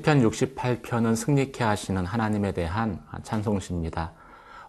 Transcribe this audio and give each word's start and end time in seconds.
시편 0.00 0.22
68편은 0.22 1.14
승리케 1.14 1.62
하시는 1.62 2.06
하나님에 2.06 2.52
대한 2.52 3.02
찬송시입니다. 3.22 4.12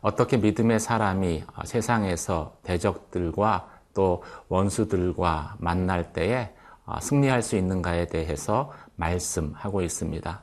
어떻게 0.01 0.35
믿음의 0.35 0.79
사람이 0.81 1.45
세상에서 1.63 2.57
대적들과 2.63 3.69
또 3.93 4.23
원수들과 4.49 5.55
만날 5.59 6.11
때에 6.11 6.51
승리할 6.99 7.43
수 7.43 7.55
있는가에 7.55 8.07
대해서 8.07 8.73
말씀하고 8.97 9.81
있습니다. 9.81 10.41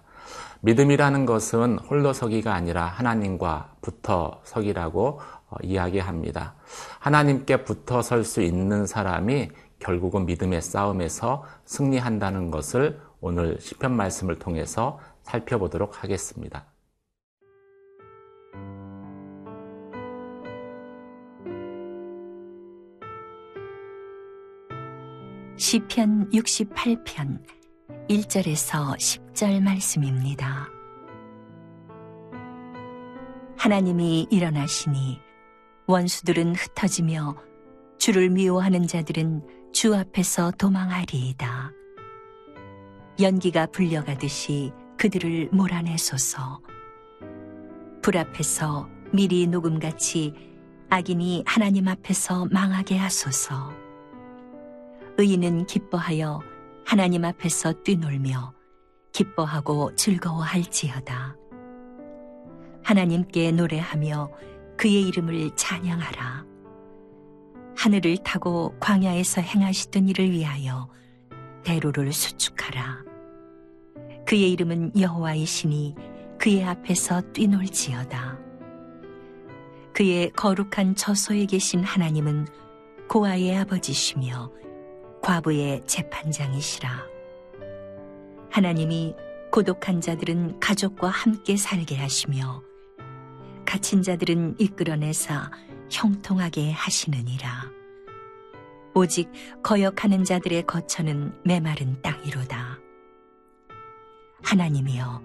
믿음이라는 0.60 1.26
것은 1.26 1.78
홀로 1.80 2.14
서기가 2.14 2.54
아니라 2.54 2.86
하나님과 2.86 3.74
붙어 3.82 4.40
서기라고 4.44 5.20
이야기합니다. 5.62 6.54
하나님께 6.98 7.64
붙어 7.64 8.00
설 8.00 8.24
수 8.24 8.40
있는 8.40 8.86
사람이 8.86 9.50
결국은 9.80 10.24
믿음의 10.26 10.62
싸움에서 10.62 11.44
승리한다는 11.66 12.50
것을 12.50 13.00
오늘 13.20 13.58
시편 13.60 13.96
말씀을 13.96 14.38
통해서 14.38 14.98
살펴보도록 15.22 16.02
하겠습니다. 16.02 16.66
시편 25.56 26.30
68편 26.30 27.42
1절에서 28.08 28.96
10절 28.96 29.60
말씀입니다. 29.60 30.68
하나님이 33.56 34.28
일어나시니 34.30 35.18
원수들은 35.88 36.54
흩어지며 36.54 37.36
주를 37.98 38.30
미워하는 38.30 38.86
자들은 38.86 39.72
주 39.72 39.96
앞에서 39.96 40.52
도망하리이다. 40.52 41.77
연기가 43.20 43.66
불려가듯이 43.66 44.72
그들을 44.96 45.48
몰아내소서. 45.50 46.60
불 48.00 48.16
앞에서 48.16 48.88
미리 49.12 49.48
녹음같이 49.48 50.34
악인이 50.88 51.42
하나님 51.44 51.88
앞에서 51.88 52.46
망하게 52.52 52.96
하소서. 52.96 53.72
의인은 55.16 55.66
기뻐하여 55.66 56.40
하나님 56.86 57.24
앞에서 57.24 57.72
뛰놀며 57.82 58.54
기뻐하고 59.10 59.96
즐거워할지어다. 59.96 61.36
하나님께 62.84 63.50
노래하며 63.50 64.30
그의 64.76 65.08
이름을 65.08 65.50
찬양하라. 65.56 66.46
하늘을 67.76 68.18
타고 68.18 68.76
광야에서 68.78 69.40
행하시던 69.40 70.08
일을 70.08 70.30
위하여 70.30 70.88
대로를 71.64 72.12
수축하라. 72.12 73.07
그의 74.28 74.52
이름은 74.52 74.92
여호와이시니 75.00 75.94
그의 76.38 76.62
앞에서 76.62 77.22
뛰놀지어다. 77.32 78.38
그의 79.94 80.30
거룩한 80.32 80.96
처소에 80.96 81.46
계신 81.46 81.82
하나님은 81.82 82.46
고아의 83.08 83.56
아버지시며 83.56 84.52
과부의 85.22 85.86
재판장이시라. 85.86 86.90
하나님이 88.50 89.14
고독한 89.50 90.02
자들은 90.02 90.60
가족과 90.60 91.08
함께 91.08 91.56
살게 91.56 91.96
하시며 91.96 92.62
갇힌 93.64 94.02
자들은 94.02 94.56
이끌어내사 94.58 95.50
형통하게 95.90 96.72
하시느니라. 96.72 97.70
오직 98.92 99.32
거역하는 99.62 100.24
자들의 100.24 100.66
거처는 100.66 101.32
메마른 101.44 102.02
땅이로다. 102.02 102.67
하나님이여 104.42 105.22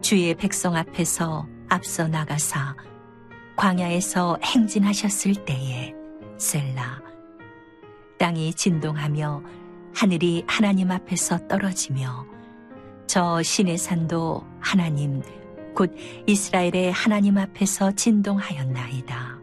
주의 0.00 0.34
백성 0.34 0.76
앞에서 0.76 1.46
앞서 1.68 2.08
나가사 2.08 2.74
광야에서 3.56 4.38
행진하셨을 4.42 5.44
때에 5.44 5.94
셀라 6.38 7.02
땅이 8.18 8.54
진동하며 8.54 9.42
하늘이 9.94 10.44
하나님 10.46 10.90
앞에서 10.90 11.46
떨어지며 11.48 12.26
저 13.06 13.42
신의 13.42 13.76
산도 13.76 14.46
하나님 14.60 15.22
곧 15.74 15.94
이스라엘의 16.26 16.92
하나님 16.92 17.38
앞에서 17.38 17.92
진동하였나이다. 17.92 19.40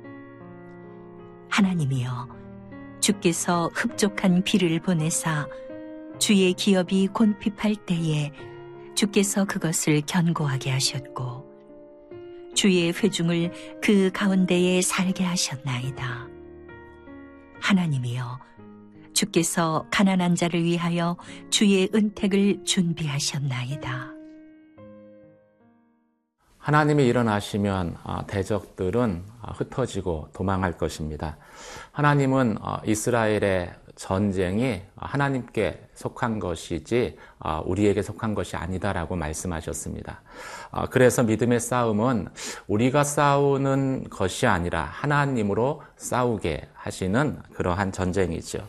하나님이여 1.50 2.28
주께서 3.00 3.70
흡족한 3.74 4.44
비를 4.44 4.80
보내사 4.80 5.48
주의 6.20 6.54
기업이 6.54 7.08
곤핍할 7.08 7.76
때에 7.86 8.32
주께서 8.98 9.46
그것을 9.46 10.02
견고하게 10.08 10.72
하셨고 10.72 11.46
주의 12.56 12.92
회중을 12.92 13.80
그 13.80 14.10
가운데에 14.12 14.82
살게 14.82 15.24
하셨나이다. 15.24 16.28
하나님이여 17.62 18.40
주께서 19.14 19.86
가난한 19.92 20.34
자를 20.34 20.64
위하여 20.64 21.16
주의 21.52 21.88
은택을 21.94 22.64
준비하셨나이다. 22.66 24.14
하나님이 26.58 27.06
일어나시면 27.06 27.98
아, 28.04 28.26
대적들은 28.26 29.26
아, 29.42 29.52
흩어지고 29.52 30.30
도망할 30.34 30.76
것입니다. 30.76 31.38
하나님은 31.92 32.58
어, 32.62 32.80
이스라엘의 32.84 33.76
전쟁이 33.96 34.82
하나님께 34.96 35.87
속한 35.98 36.40
것이지 36.40 37.18
아, 37.40 37.62
우리에게 37.66 38.02
속한 38.02 38.36
것이 38.36 38.56
아니다라고 38.56 39.16
말씀하셨습니다. 39.16 40.22
아, 40.72 40.86
그래서 40.88 41.24
믿음의 41.24 41.60
싸움은 41.60 42.28
우리가 42.68 43.04
싸우는 43.04 44.06
것이 44.10 44.48
아니라 44.48 44.84
하나님으로 44.84 45.82
싸우게 45.98 46.70
하시는 46.76 47.40
그러한 47.54 47.92
전쟁이죠. 47.92 48.60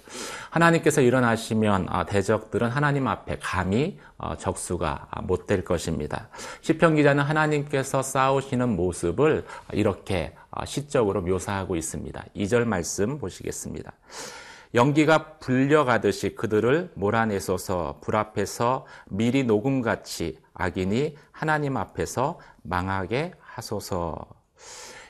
하나님께서 0.50 1.02
일어나시면 1.02 1.86
아, 1.90 2.04
대적들은 2.06 2.70
하나님 2.70 3.06
앞에 3.06 3.38
감히 3.40 3.98
어, 4.16 4.36
적수가 4.36 5.08
못 5.22 5.46
될 5.46 5.64
것입니다. 5.64 6.28
시편 6.60 6.96
기자는 6.96 7.24
하나님께서 7.24 8.02
싸우시는 8.02 8.76
모습을 8.76 9.44
이렇게 9.72 10.34
시적으로 10.66 11.22
묘사하고 11.22 11.76
있습니다. 11.76 12.24
2절 12.36 12.64
말씀 12.64 13.18
보시겠습니다. 13.18 13.92
연기가 14.74 15.38
불려가듯이 15.38 16.34
그들을 16.34 16.92
몰아내소서 16.94 18.00
불 18.02 18.16
앞에서 18.16 18.86
미리 19.08 19.44
녹음같이 19.44 20.38
악인이 20.52 21.16
하나님 21.32 21.76
앞에서 21.76 22.38
망하게 22.62 23.32
하소서. 23.40 24.26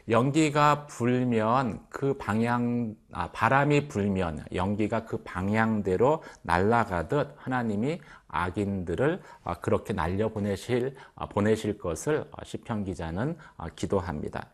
연기가 0.08 0.86
불면 0.86 1.84
그 1.90 2.14
방향, 2.14 2.94
아, 3.12 3.30
바람이 3.30 3.88
불면 3.88 4.42
연기가 4.54 5.04
그 5.04 5.18
방향대로 5.18 6.22
날아가듯 6.42 7.34
하나님이 7.36 8.00
악인들을 8.28 9.20
아, 9.44 9.54
그렇게 9.54 9.92
날려 9.92 10.30
보내실 10.30 10.96
아, 11.14 11.26
보내실 11.26 11.76
것을 11.76 12.30
시편 12.42 12.84
기자는 12.84 13.36
기도합니다. 13.76 14.46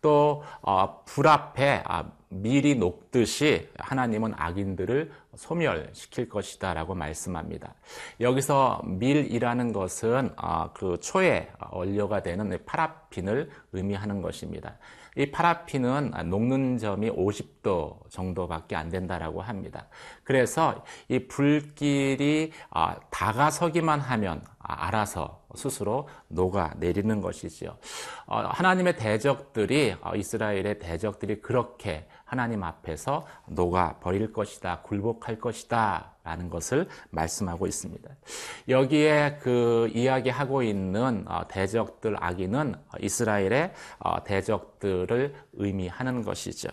또 0.00 0.42
불 1.06 1.28
앞에 1.28 1.82
미리 2.34 2.74
녹듯이 2.74 3.68
하나님은 3.78 4.34
악인들을 4.36 5.12
소멸시킬 5.36 6.28
것이다 6.28 6.74
라고 6.74 6.94
말씀합니다. 6.94 7.74
여기서 8.20 8.82
밀이라는 8.84 9.72
것은 9.72 10.32
어, 10.36 10.72
그 10.74 10.98
초에 11.00 11.50
원료가 11.70 12.22
되는 12.22 12.58
파라핀을 12.66 13.50
의미하는 13.72 14.20
것입니다. 14.20 14.78
이 15.16 15.30
파라핀은 15.30 16.12
녹는 16.26 16.78
점이 16.78 17.08
50도 17.10 18.10
정도밖에 18.10 18.74
안 18.74 18.88
된다라고 18.88 19.42
합니다. 19.42 19.86
그래서 20.24 20.84
이 21.08 21.20
불길이 21.28 22.50
어, 22.70 22.94
다가서기만 23.10 24.00
하면 24.00 24.42
알아서 24.58 25.44
스스로 25.54 26.08
녹아 26.28 26.74
내리는 26.78 27.20
것이지요. 27.20 27.76
어, 28.26 28.38
하나님의 28.40 28.96
대적들이 28.96 29.94
이스라엘의 30.16 30.80
대적들이 30.80 31.40
그렇게 31.40 32.08
하나님 32.24 32.62
앞에서 32.62 33.26
녹아 33.46 33.98
버릴 34.00 34.32
것이다, 34.32 34.80
굴복할 34.82 35.38
것이다, 35.38 36.14
라는 36.24 36.48
것을 36.48 36.88
말씀하고 37.10 37.66
있습니다. 37.66 38.08
여기에 38.70 39.40
그 39.42 39.90
이야기하고 39.94 40.62
있는 40.62 41.24
어, 41.28 41.46
대적들 41.48 42.16
악인은 42.18 42.76
이스라엘의 42.98 43.74
어, 43.98 44.24
대적들을 44.24 45.34
의미하는 45.52 46.22
것이죠. 46.22 46.70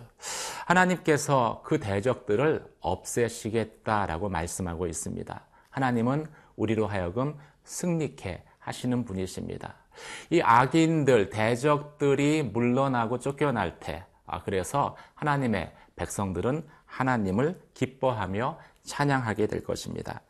하나님께서 0.66 1.64
그 1.66 1.82
대적들을 1.82 2.66
없애시겠다라고 2.80 4.30
말씀하고 4.30 4.88
있습니다. 4.88 5.46
하나님은 5.70 6.28
우리로 6.56 6.88
하여금 6.88 7.38
승리케 7.66 8.44
하시는 8.60 9.04
분이십니다. 9.04 9.76
이 10.30 10.42
악인들, 10.42 11.30
대적들이 11.30 12.44
물러나고 12.44 13.20
쫓겨날 13.20 13.80
때, 13.80 14.06
아, 14.32 14.42
그래서 14.44 14.96
하나님의 15.16 15.72
백성들은 15.96 16.68
하나님을 16.86 17.62
기뻐하며 17.74 18.60
찬양하게 18.84 19.46
될 19.48 19.64
것입니다. 19.64 20.22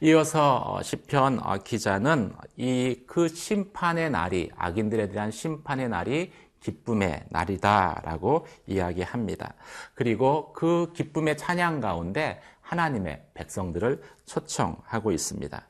이어서 0.00 0.80
시편 0.82 1.40
기자는 1.64 2.32
이 2.56 3.04
그 3.06 3.28
심판의 3.28 4.10
날이 4.10 4.50
악인들에 4.56 5.08
대한 5.08 5.30
심판의 5.30 5.88
날이 5.88 6.32
기쁨의 6.60 7.24
날이다라고 7.30 8.46
이야기합니다. 8.66 9.54
그리고 9.94 10.52
그 10.52 10.92
기쁨의 10.94 11.36
찬양 11.36 11.80
가운데 11.80 12.40
하나님의 12.60 13.24
백성들을 13.34 14.02
초청하고 14.26 15.12
있습니다. 15.12 15.66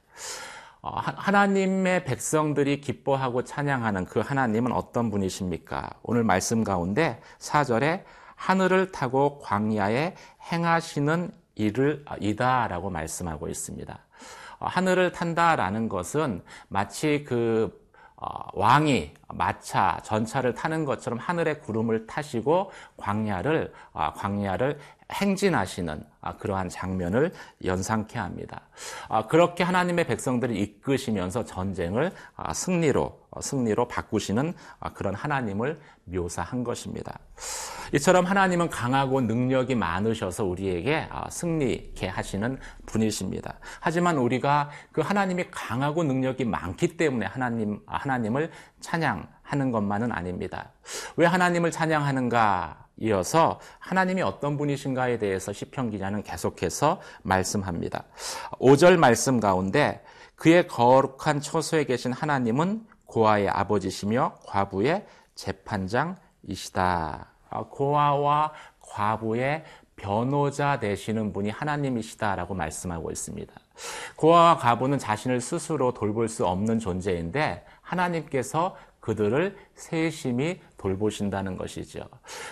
어, 0.81 0.91
하나님의 0.91 2.05
백성들이 2.05 2.81
기뻐하고 2.81 3.43
찬양하는 3.43 4.05
그 4.05 4.21
하나님은 4.21 4.73
어떤 4.73 5.11
분이십니까? 5.11 5.91
오늘 6.03 6.23
말씀 6.23 6.63
가운데 6.63 7.21
4절에 7.41 8.05
하늘을 8.37 8.93
타고 8.93 9.39
광야에 9.41 10.15
행하시는 10.53 11.33
일을 11.57 12.05
아, 12.07 12.15
이다라고 12.21 12.91
말씀하고 12.91 13.49
있습니다. 13.49 13.99
어, 14.61 14.67
하늘을 14.67 15.11
탄다라는 15.11 15.89
것은 15.89 16.43
마치 16.69 17.25
그 17.27 17.89
어, 18.15 18.29
왕이 18.53 19.15
마차, 19.29 20.01
전차를 20.05 20.55
타는 20.55 20.85
것처럼 20.85 21.19
하늘의 21.19 21.61
구름을 21.61 22.07
타시고 22.07 22.73
광야를 22.97 23.73
광야를 23.93 24.79
행진하시는 25.10 26.05
아, 26.20 26.37
그러한 26.37 26.69
장면을 26.69 27.32
연상케 27.64 28.19
합니다. 28.19 28.62
아, 29.08 29.26
그렇게 29.26 29.64
하나님의 29.64 30.06
백성들을 30.06 30.55
이끄시면서 30.56 31.44
전쟁을 31.44 32.12
아, 32.37 32.52
승리로 32.52 33.28
어, 33.31 33.40
승리로 33.40 33.88
바꾸시는 33.88 34.55
그런 34.94 35.14
하나님을 35.14 35.81
묘사한 36.05 36.64
것입니다. 36.64 37.19
이처럼 37.94 38.26
하나님은 38.26 38.69
강하고 38.69 39.20
능력이 39.22 39.75
많으셔서 39.75 40.44
우리에게 40.44 41.08
승리케 41.31 42.08
하시는 42.08 42.58
분이십니다. 42.87 43.55
하지만 43.81 44.19
우리가 44.19 44.70
그 44.93 45.00
하나님이 45.00 45.50
강하고 45.50 46.05
능력이 46.05 46.44
많기 46.44 46.96
때문에 46.96 47.26
하나님 47.26 47.81
하나님을 47.87 48.50
찬양하는 48.81 49.72
것만은 49.72 50.12
아닙니다. 50.12 50.72
왜 51.16 51.26
하나님을 51.26 51.70
찬양하는가? 51.70 52.88
이어서 52.99 53.61
하나님이 53.79 54.23
어떤 54.23 54.56
분이신가에 54.56 55.19
대해서 55.19 55.53
시편 55.53 55.91
기자는 55.91 56.23
계속해서 56.23 57.00
말씀합니다. 57.23 58.05
5절 58.59 58.97
말씀 58.97 59.41
가운데 59.41 60.03
그의 60.35 60.69
거룩한 60.69 61.41
처소에 61.41 61.85
계신 61.85 62.12
하나님은 62.12 62.87
고아의 63.06 63.49
아버지시며 63.49 64.35
과부의 64.47 65.06
재판장이시다. 65.35 66.19
아, 67.50 67.65
고아와 67.71 68.53
과부의 68.81 69.65
변호자 69.97 70.79
되시는 70.79 71.33
분이 71.33 71.51
하나님이시다라고 71.51 72.55
말씀하고 72.55 73.11
있습니다. 73.11 73.53
고아와 74.17 74.56
과부는 74.59 74.99
자신을 74.99 75.41
스스로 75.41 75.93
돌볼 75.93 76.29
수 76.29 76.47
없는 76.47 76.79
존재인데 76.79 77.65
하나님께서 77.81 78.77
그들을 79.08 79.56
세심히 79.75 80.60
돌보신다는 80.76 81.56
것이죠. 81.56 82.00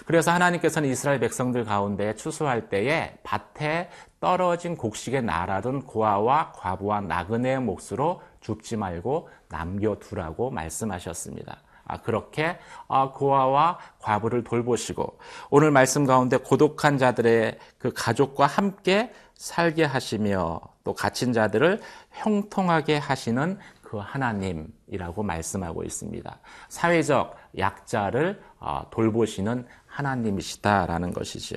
그래서 0.06 0.30
하나님께서는 0.32 0.88
이스라엘 0.88 1.20
백성들 1.20 1.66
가운데 1.66 2.14
추수할 2.14 2.70
때에 2.70 3.18
밭에 3.22 3.90
떨어진 4.20 4.74
곡식에 4.74 5.20
날아든 5.20 5.82
고아와 5.82 6.52
과부와 6.52 7.02
나그네의 7.02 7.60
몫으로 7.60 8.22
죽지 8.40 8.78
말고 8.78 9.28
남겨두라고 9.50 10.50
말씀하셨습니다. 10.50 11.58
아, 11.84 12.00
그렇게 12.00 12.58
아, 12.88 13.10
고아와 13.12 13.78
과부를 14.00 14.42
돌보시고 14.42 15.18
오늘 15.50 15.70
말씀 15.70 16.06
가운데 16.06 16.38
고독한 16.38 16.96
자들의 16.96 17.58
그 17.78 17.92
가족과 17.94 18.46
함께 18.46 19.12
살게 19.34 19.84
하시며 19.84 20.60
또 20.82 20.94
갇힌 20.94 21.32
자들을 21.32 21.80
형통하게 22.12 22.96
하시는 22.96 23.58
그 23.86 23.98
하나님이라고 23.98 25.22
말씀하고 25.22 25.84
있습니다. 25.84 26.40
사회적 26.68 27.36
약자를 27.56 28.42
어, 28.58 28.82
돌보시는 28.90 29.64
하나님이시다라는 29.86 31.12
것이죠. 31.12 31.56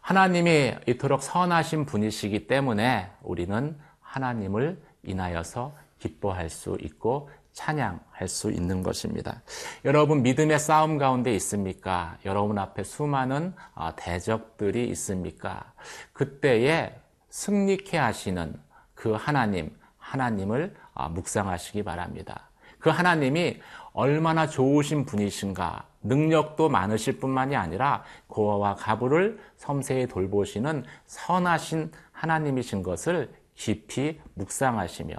하나님이 0.00 0.76
이토록 0.86 1.22
선하신 1.22 1.84
분이시기 1.84 2.46
때문에 2.46 3.10
우리는 3.20 3.78
하나님을 4.00 4.80
인하여서 5.02 5.76
기뻐할 5.98 6.48
수 6.48 6.78
있고 6.80 7.28
찬양할 7.52 8.26
수 8.26 8.50
있는 8.50 8.82
것입니다. 8.82 9.42
여러분 9.84 10.22
믿음의 10.22 10.58
싸움 10.58 10.96
가운데 10.96 11.34
있습니까? 11.34 12.16
여러분 12.24 12.56
앞에 12.58 12.84
수많은 12.84 13.54
어, 13.74 13.90
대적들이 13.96 14.88
있습니까? 14.90 15.74
그때에 16.14 16.98
승리케 17.28 17.98
하시는 17.98 18.54
그 18.94 19.12
하나님, 19.12 19.77
하나님을 20.08 20.74
아, 20.94 21.08
묵상하시기 21.08 21.82
바랍니다. 21.82 22.48
그 22.78 22.90
하나님이 22.90 23.60
얼마나 23.92 24.46
좋으신 24.46 25.04
분이신가, 25.04 25.84
능력도 26.02 26.68
많으실 26.68 27.18
뿐만이 27.18 27.56
아니라 27.56 28.04
고아와 28.28 28.76
가부를 28.76 29.38
섬세히 29.56 30.06
돌보시는 30.06 30.84
선하신 31.06 31.90
하나님이신 32.12 32.82
것을 32.82 33.32
깊이 33.54 34.20
묵상하시며 34.34 35.16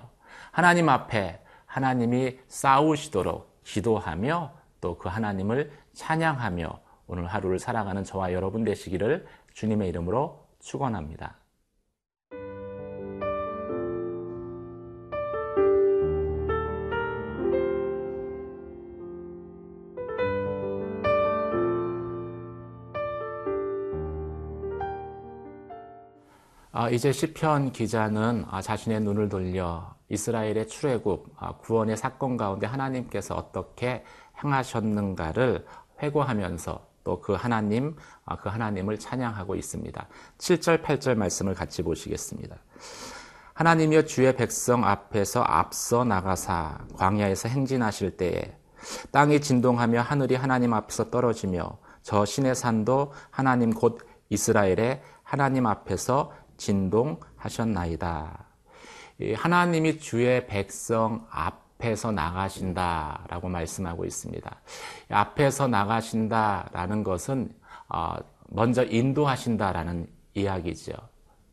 하나님 0.52 0.90
앞에 0.90 1.42
하나님이 1.66 2.40
싸우시도록 2.48 3.62
기도하며 3.64 4.54
또 4.82 4.98
그 4.98 5.10
하나님을 5.10 5.72
찬양하며 5.94 6.80
오늘 7.08 7.26
하루를 7.28 7.60
살아가는 7.60 8.04
저와 8.04 8.34
여러분 8.34 8.64
되시기를 8.64 9.28
주님의 9.54 9.90
이름으로 9.90 10.46
축원합니다. 10.60 11.36
이제 26.88 27.12
시편 27.12 27.74
기자는 27.74 28.46
아, 28.50 28.62
자신의 28.62 29.02
눈을 29.02 29.28
돌려 29.28 29.96
이스라엘의 30.08 30.68
출애굽 30.68 31.34
아, 31.38 31.58
구원의 31.58 31.98
사건 31.98 32.38
가운데 32.38 32.66
하나님께서 32.66 33.36
어떻게 33.36 34.06
행하셨는가를 34.42 35.66
회고하면서 36.02 36.90
또 37.04 37.22
그 37.22 37.34
하나님 37.34 37.96
그 38.42 38.50
하나님을 38.50 39.00
찬양하고 39.00 39.56
있습니다. 39.56 40.08
7절 40.38 40.84
8절 40.84 41.16
말씀을 41.16 41.56
같이 41.56 41.82
보시겠습니다. 41.82 42.56
하나님이여 43.54 44.04
주의 44.04 44.34
백성 44.36 44.86
앞에서 44.86 45.44
앞서 45.44 46.04
나가사 46.04 46.86
광야에서 46.96 47.50
행진하실 47.50 48.18
때에 48.18 48.56
땅이 49.12 49.42
진동하며 49.42 50.02
하늘이 50.02 50.36
하나님 50.36 50.74
앞에서 50.74 51.10
떨어지며 51.10 51.78
저 52.02 52.26
신의 52.26 52.56
산도 52.56 53.12
하나님 53.30 53.72
곧 53.72 54.00
이스라엘의 54.30 55.02
하나님 55.24 55.66
앞에서 55.66 56.32
진동하셨나이다. 56.60 58.46
하나님이 59.36 60.00
주의 60.00 60.46
백성 60.46 61.26
앞에서 61.32 62.12
나가신다 62.12 63.26
라고 63.28 63.50
말씀하고 63.50 64.06
있습니다. 64.06 64.62
앞에서 65.10 65.68
나가신다 65.68 66.70
라는 66.72 67.04
것은 67.04 67.52
어, 67.90 68.16
먼저 68.50 68.84
인도하신다 68.84 69.72
라는 69.72 70.08
이야기죠. 70.36 70.94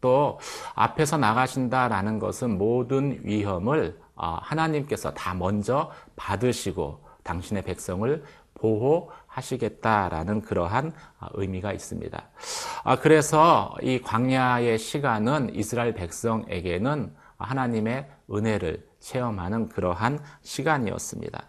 또 0.00 0.38
앞에서 0.74 1.16
나가신다 1.16 1.88
라는 1.88 2.18
것은 2.18 2.58
모든 2.58 3.20
위험을 3.24 3.98
어, 4.14 4.38
하나님께서 4.42 5.12
다 5.14 5.34
먼저 5.34 5.90
받으시고 6.14 7.04
당신의 7.22 7.64
백성을 7.64 8.22
보호하시겠다라는 8.56 10.42
그러한 10.42 10.92
아, 11.18 11.28
의미가 11.34 11.72
있습니다. 11.72 12.28
아, 12.84 12.96
그래서 12.96 13.74
이 13.82 14.00
광야의 14.00 14.78
시간은 14.78 15.54
이스라엘 15.54 15.94
백성에게는 15.94 17.14
하나님의 17.38 18.08
은혜를 18.32 18.86
체험하는 19.00 19.68
그러한 19.68 20.18
시간이었습니다. 20.42 21.42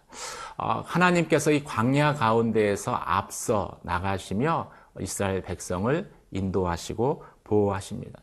아, 0.58 0.84
하나님께서 0.86 1.52
이 1.52 1.64
광야 1.64 2.16
가운데에서 2.16 2.94
앞서 2.94 3.80
나가시며 3.84 4.70
이스라엘 5.00 5.42
백성을 5.42 6.12
인도하시고 6.32 7.24
보호하십니다. 7.44 8.20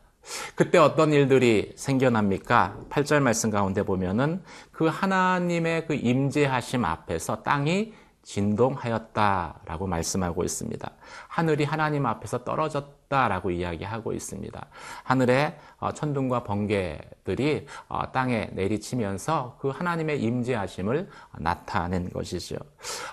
그때 0.55 0.77
어떤 0.77 1.13
일들이 1.13 1.71
생겨납니까? 1.75 2.77
8절 2.89 3.19
말씀 3.19 3.51
가운데 3.51 3.83
보면은 3.83 4.41
그 4.71 4.87
하나님의 4.87 5.85
그 5.85 5.93
임재하심 5.93 6.83
앞에서 6.83 7.43
땅이 7.43 7.93
진동하였다라고 8.25 9.87
말씀하고 9.87 10.43
있습니다. 10.43 10.91
하늘이 11.27 11.63
하나님 11.63 12.05
앞에서 12.05 12.43
떨어졌다라고 12.43 13.51
이야기하고 13.51 14.13
있습니다. 14.13 14.65
하늘의 15.03 15.57
어, 15.77 15.93
천둥과 15.93 16.43
번개들이 16.43 17.67
어, 17.87 18.11
땅에 18.11 18.49
내리치면서 18.53 19.57
그 19.61 19.69
하나님의 19.69 20.21
임재하심을 20.21 21.07
나타낸 21.37 22.09
것이죠. 22.09 22.57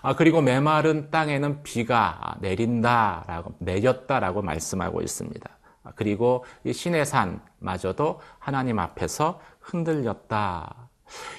아, 0.01 0.17
그리고 0.17 0.41
메마른 0.41 1.11
땅에는 1.11 1.63
비가 1.63 2.37
내린다라고 2.41 3.55
내렸다라고 3.59 4.43
말씀하고 4.43 5.03
있습니다. 5.03 5.49
그리고 5.95 6.45
이 6.65 6.73
신의 6.73 7.05
산마저도 7.05 8.21
하나님 8.39 8.79
앞에서 8.79 9.41
흔들렸다. 9.61 10.89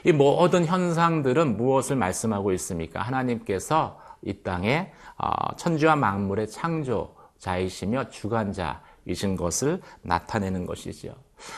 이 0.03 0.11
모든 0.11 0.65
현상들은 0.65 1.57
무엇을 1.57 1.95
말씀하고 1.95 2.51
있습니까? 2.53 3.01
하나님께서 3.01 3.99
이 4.21 4.33
땅에 4.41 4.91
어, 5.17 5.55
천지와 5.55 5.95
만물의 5.95 6.49
창조자이시며 6.49 8.09
주관자이신 8.09 9.35
것을 9.35 9.81
나타내는 10.01 10.65
것이지요. 10.65 11.13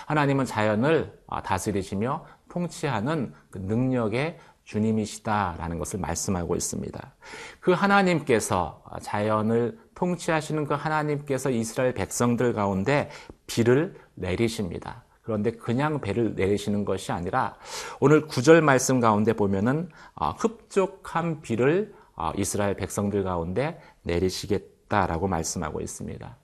하나님은 0.07 0.45
자연을 0.45 1.19
어, 1.27 1.41
다스리시며 1.41 2.25
통치하는 2.49 3.33
그 3.51 3.59
능력의 3.59 4.39
주님이시다라는 4.65 5.77
것을 5.77 5.99
말씀하고 5.99 6.55
있습니다. 6.55 7.13
그 7.59 7.71
하나님께서 7.71 8.83
자연을 9.01 9.77
통치하시는 9.93 10.65
그 10.65 10.73
하나님께서 10.73 11.51
이스라엘 11.51 11.93
백성들 11.93 12.53
가운데 12.53 13.09
비를 13.47 13.95
내리십니다. 14.15 15.04
그런데 15.25 15.51
그냥 15.51 15.99
배를 15.99 16.35
내리시는 16.35 16.85
것이 16.85 17.11
아니라 17.11 17.55
오늘 17.99 18.27
구절 18.27 18.61
말씀 18.61 18.99
가운데 18.99 19.33
보면은 19.33 19.89
어, 20.13 20.29
흡족한 20.37 21.41
비를 21.41 21.95
어, 22.15 22.31
이스라엘 22.37 22.75
백성들 22.75 23.23
가운데 23.23 23.81
내리시겠다라고 24.03 25.27
말씀하고 25.27 25.81
있습니다. 25.81 26.37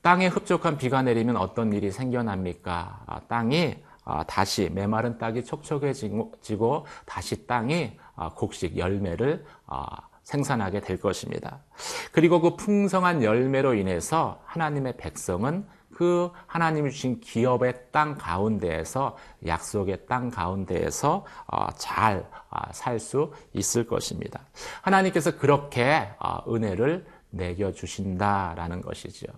땅에 0.00 0.28
흡족한 0.28 0.78
비가 0.78 1.02
내리면 1.02 1.36
어떤 1.36 1.72
일이 1.72 1.90
생겨납니까? 1.90 3.02
아, 3.04 3.20
땅이 3.26 3.82
아, 4.04 4.22
다시 4.24 4.70
메마른 4.72 5.18
땅이 5.18 5.44
촉촉해지고 5.44 6.86
다시 7.04 7.46
땅이 7.48 7.98
아, 8.14 8.28
곡식 8.30 8.76
열매를 8.76 9.44
생산하게 10.22 10.80
될 10.80 11.00
것입니다. 11.00 11.58
그리고 12.12 12.40
그 12.40 12.54
풍성한 12.54 13.24
열매로 13.24 13.74
인해서 13.74 14.40
하나님의 14.46 14.96
백성은 14.98 15.66
그 16.02 16.32
하나님이 16.48 16.90
주신 16.90 17.20
기업의 17.20 17.74
땅 17.92 18.16
가운데에서 18.18 19.16
약속의 19.46 20.06
땅 20.08 20.30
가운데에서 20.30 21.24
어, 21.46 21.68
잘살 21.76 22.98
수 22.98 23.32
있을 23.52 23.86
것입니다. 23.86 24.40
하나님께서 24.80 25.36
그렇게 25.36 26.08
은혜를 26.48 27.06
내겨 27.30 27.70
주신다라는 27.70 28.82
것이죠. 28.82 29.28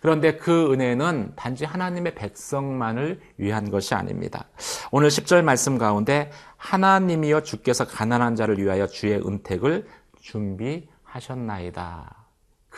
그런데 0.00 0.38
그 0.38 0.72
은혜는 0.72 1.34
단지 1.36 1.66
하나님의 1.66 2.14
백성만을 2.14 3.20
위한 3.36 3.70
것이 3.70 3.94
아닙니다. 3.94 4.46
오늘 4.90 5.08
10절 5.08 5.42
말씀 5.42 5.76
가운데 5.76 6.30
하나님이여 6.56 7.42
주께서 7.42 7.86
가난한 7.86 8.34
자를 8.34 8.56
위하여 8.56 8.86
주의 8.86 9.14
은택을 9.14 9.86
준비하셨나이다. 10.22 12.17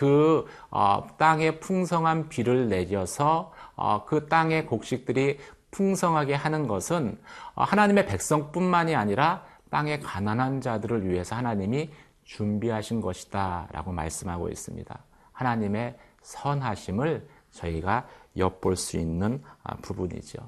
그 0.00 0.46
어, 0.70 1.06
땅에 1.18 1.60
풍성한 1.60 2.30
비를 2.30 2.70
내려서 2.70 3.52
어, 3.76 4.06
그 4.06 4.28
땅의 4.28 4.64
곡식들이 4.64 5.38
풍성하게 5.72 6.34
하는 6.36 6.66
것은 6.66 7.20
어, 7.54 7.64
하나님의 7.64 8.06
백성뿐만이 8.06 8.96
아니라 8.96 9.44
땅의 9.68 10.00
가난한 10.00 10.62
자들을 10.62 11.06
위해서 11.06 11.36
하나님이 11.36 11.90
준비하신 12.24 13.02
것이다 13.02 13.68
라고 13.72 13.92
말씀하고 13.92 14.48
있습니다. 14.48 14.98
하나님의 15.32 15.98
선하심을 16.22 17.28
저희가 17.50 18.08
엿볼 18.38 18.76
수 18.76 18.96
있는 18.96 19.42
아, 19.62 19.76
부분이죠. 19.82 20.38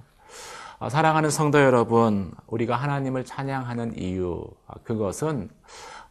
아, 0.79 0.89
사랑하는 0.89 1.29
성도 1.29 1.61
여러분, 1.61 2.33
우리가 2.47 2.77
하나님을 2.77 3.27
찬양하는 3.27 3.99
이유, 3.99 4.47
아, 4.67 4.77
그것은 4.83 5.51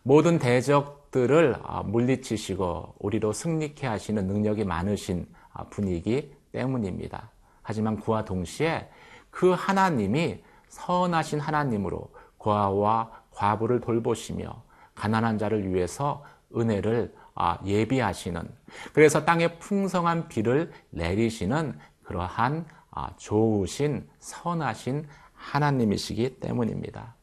모든 0.03 0.37
대적 0.37 1.00
들을 1.11 1.55
물리치시고 1.85 2.95
우리로 2.99 3.33
승리케 3.33 3.85
하시는 3.85 4.25
능력이 4.25 4.63
많으신 4.63 5.27
분이기 5.69 6.33
때문입니다. 6.51 7.29
하지만 7.61 7.99
그와 7.99 8.23
동시에 8.25 8.89
그 9.29 9.51
하나님이 9.51 10.43
선하신 10.69 11.39
하나님으로 11.39 12.11
고아와 12.37 13.11
과부를 13.31 13.81
돌보시며 13.81 14.63
가난한 14.95 15.37
자를 15.37 15.73
위해서 15.73 16.23
은혜를 16.55 17.13
아, 17.33 17.57
예비하시는 17.65 18.41
그래서 18.93 19.23
땅에 19.23 19.57
풍성한 19.57 20.27
비를 20.27 20.71
내리시는 20.89 21.79
그러한 22.03 22.65
아, 22.91 23.11
좋으신 23.17 24.07
선하신 24.19 25.07
하나님이시기 25.33 26.39
때문입니다. 26.39 27.15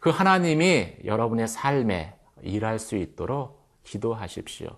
그 0.00 0.10
하나님이 0.10 0.96
여러분의 1.04 1.46
삶에 1.48 2.13
일할 2.42 2.78
수 2.78 2.96
있도록 2.96 3.64
기도하십시오. 3.84 4.68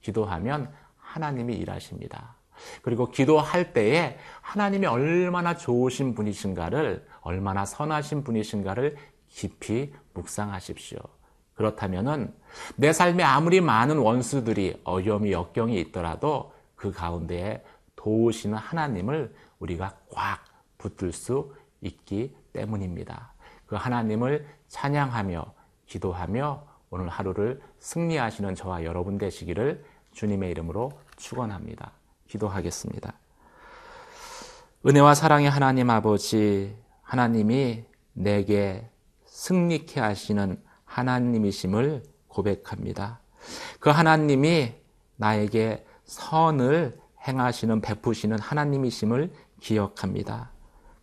기도하면 0.00 0.72
하나님이 0.98 1.54
일하십니다. 1.56 2.36
그리고 2.82 3.10
기도할 3.10 3.72
때에 3.72 4.18
하나님이 4.40 4.86
얼마나 4.86 5.56
좋으신 5.56 6.14
분이신가를, 6.14 7.06
얼마나 7.20 7.64
선하신 7.64 8.24
분이신가를 8.24 8.96
깊이 9.28 9.92
묵상하십시오. 10.14 10.98
그렇다면은 11.54 12.34
내 12.76 12.92
삶에 12.92 13.22
아무리 13.22 13.60
많은 13.60 13.98
원수들이 13.98 14.80
어려움이 14.84 15.32
역경이 15.32 15.78
있더라도 15.80 16.52
그 16.74 16.92
가운데에 16.92 17.64
도우시는 17.96 18.56
하나님을 18.56 19.34
우리가 19.58 19.96
꽉 20.10 20.44
붙들 20.78 21.12
수 21.12 21.54
있기 21.80 22.36
때문입니다. 22.52 23.32
그 23.66 23.74
하나님을 23.74 24.46
찬양하며 24.68 25.54
기도하며 25.86 26.66
오늘 26.90 27.08
하루를 27.08 27.60
승리하시는 27.80 28.54
저와 28.54 28.84
여러분 28.84 29.18
되시기를 29.18 29.84
주님의 30.12 30.50
이름으로 30.50 30.92
축원합니다. 31.16 31.92
기도하겠습니다. 32.28 33.12
은혜와 34.86 35.14
사랑의 35.14 35.50
하나님 35.50 35.90
아버지 35.90 36.74
하나님이 37.02 37.84
내게 38.12 38.88
승리케 39.26 40.00
하시는 40.00 40.62
하나님이심을 40.84 42.02
고백합니다. 42.28 43.20
그 43.80 43.90
하나님이 43.90 44.74
나에게 45.16 45.84
선을 46.04 46.98
행하시는 47.26 47.80
베푸시는 47.80 48.38
하나님이심을 48.38 49.32
기억합니다. 49.60 50.50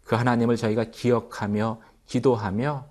그 0.06 0.16
하나님을 0.16 0.56
저희가 0.56 0.86
기억하며 0.86 1.82
기도하며 2.06 2.86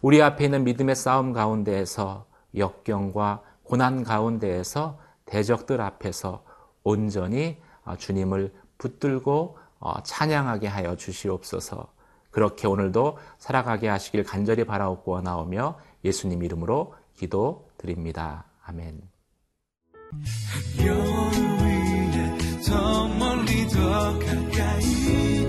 우리 0.00 0.22
앞에 0.22 0.44
있는 0.44 0.64
믿음의 0.64 0.94
싸움 0.94 1.32
가운데에서 1.32 2.26
역경과 2.56 3.42
고난 3.62 4.04
가운데에서 4.04 4.98
대적들 5.24 5.80
앞에서 5.80 6.44
온전히 6.82 7.58
어, 7.84 7.96
주님을 7.96 8.52
붙들고 8.78 9.58
어, 9.78 10.02
찬양하게 10.02 10.68
하여 10.68 10.96
주시옵소서. 10.96 11.88
그렇게 12.30 12.66
오늘도 12.66 13.18
살아가게 13.38 13.88
하시길 13.88 14.24
간절히 14.24 14.64
바라옵고 14.64 15.12
원하오며 15.12 15.78
예수님 16.04 16.42
이름으로 16.42 16.94
기도드립니다. 17.14 18.44
아멘. 18.64 19.00
더 22.66 23.08
멀리 23.08 23.66
더 23.68 24.18
가까이 24.18 25.45